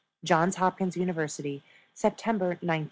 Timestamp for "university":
0.97-1.61